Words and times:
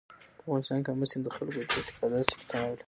په 0.37 0.41
افغانستان 0.45 0.79
کې 0.83 0.89
آمو 0.91 1.05
سیند 1.11 1.23
د 1.25 1.29
خلکو 1.35 1.53
د 1.53 1.57
اعتقاداتو 1.77 2.31
سره 2.35 2.45
تړاو 2.49 2.67
لري. 2.75 2.79